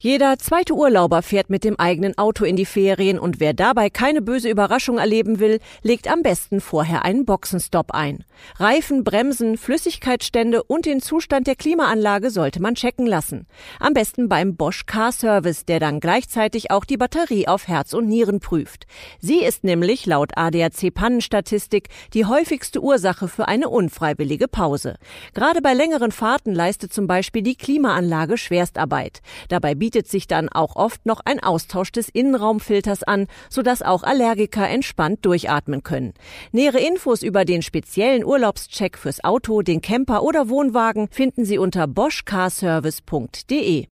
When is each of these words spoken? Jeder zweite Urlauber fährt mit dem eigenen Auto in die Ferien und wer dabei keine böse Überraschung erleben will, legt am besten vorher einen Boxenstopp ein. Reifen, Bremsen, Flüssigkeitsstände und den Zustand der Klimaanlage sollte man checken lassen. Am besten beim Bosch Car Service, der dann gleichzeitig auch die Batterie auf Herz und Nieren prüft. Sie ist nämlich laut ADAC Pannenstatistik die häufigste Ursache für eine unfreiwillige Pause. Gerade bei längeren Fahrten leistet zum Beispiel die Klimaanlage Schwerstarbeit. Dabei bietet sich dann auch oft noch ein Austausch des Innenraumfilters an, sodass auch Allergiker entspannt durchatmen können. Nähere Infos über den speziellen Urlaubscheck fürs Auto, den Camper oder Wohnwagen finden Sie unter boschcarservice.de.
Jeder 0.00 0.38
zweite 0.38 0.74
Urlauber 0.74 1.22
fährt 1.22 1.50
mit 1.50 1.64
dem 1.64 1.76
eigenen 1.76 2.16
Auto 2.18 2.44
in 2.44 2.54
die 2.54 2.66
Ferien 2.66 3.18
und 3.18 3.40
wer 3.40 3.52
dabei 3.52 3.90
keine 3.90 4.22
böse 4.22 4.48
Überraschung 4.48 4.98
erleben 4.98 5.40
will, 5.40 5.58
legt 5.82 6.06
am 6.06 6.22
besten 6.22 6.60
vorher 6.60 7.04
einen 7.04 7.24
Boxenstopp 7.24 7.90
ein. 7.90 8.22
Reifen, 8.60 9.02
Bremsen, 9.02 9.58
Flüssigkeitsstände 9.58 10.62
und 10.62 10.86
den 10.86 11.00
Zustand 11.00 11.48
der 11.48 11.56
Klimaanlage 11.56 12.30
sollte 12.30 12.62
man 12.62 12.76
checken 12.76 13.08
lassen. 13.08 13.48
Am 13.80 13.92
besten 13.92 14.28
beim 14.28 14.54
Bosch 14.54 14.86
Car 14.86 15.10
Service, 15.10 15.64
der 15.64 15.80
dann 15.80 15.98
gleichzeitig 15.98 16.70
auch 16.70 16.84
die 16.84 16.96
Batterie 16.96 17.48
auf 17.48 17.66
Herz 17.66 17.92
und 17.92 18.06
Nieren 18.06 18.38
prüft. 18.38 18.86
Sie 19.18 19.42
ist 19.42 19.64
nämlich 19.64 20.06
laut 20.06 20.30
ADAC 20.36 20.94
Pannenstatistik 20.94 21.88
die 22.14 22.24
häufigste 22.24 22.80
Ursache 22.80 23.26
für 23.26 23.48
eine 23.48 23.68
unfreiwillige 23.68 24.46
Pause. 24.46 24.94
Gerade 25.34 25.60
bei 25.60 25.74
längeren 25.74 26.12
Fahrten 26.12 26.54
leistet 26.54 26.92
zum 26.92 27.08
Beispiel 27.08 27.42
die 27.42 27.56
Klimaanlage 27.56 28.38
Schwerstarbeit. 28.38 29.22
Dabei 29.48 29.74
bietet 29.88 30.06
sich 30.06 30.26
dann 30.26 30.50
auch 30.50 30.76
oft 30.76 31.06
noch 31.06 31.20
ein 31.24 31.42
Austausch 31.42 31.90
des 31.92 32.10
Innenraumfilters 32.10 33.04
an, 33.04 33.26
sodass 33.48 33.80
auch 33.80 34.02
Allergiker 34.02 34.68
entspannt 34.68 35.24
durchatmen 35.24 35.82
können. 35.82 36.12
Nähere 36.52 36.78
Infos 36.78 37.22
über 37.22 37.46
den 37.46 37.62
speziellen 37.62 38.22
Urlaubscheck 38.22 38.98
fürs 38.98 39.24
Auto, 39.24 39.62
den 39.62 39.80
Camper 39.80 40.22
oder 40.22 40.50
Wohnwagen 40.50 41.08
finden 41.10 41.46
Sie 41.46 41.56
unter 41.56 41.86
boschcarservice.de. 41.86 43.88